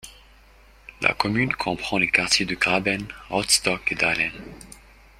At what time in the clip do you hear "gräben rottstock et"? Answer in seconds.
2.55-3.95